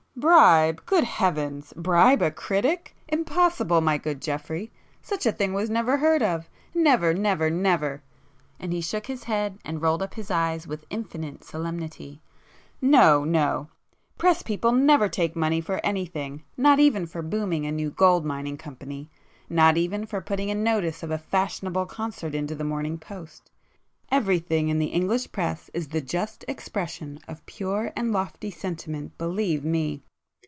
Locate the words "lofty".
28.11-28.51